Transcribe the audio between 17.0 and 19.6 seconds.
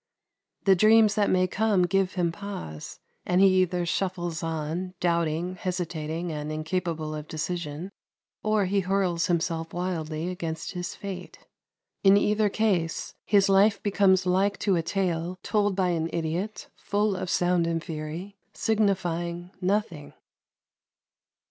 of sound and fury, Signifying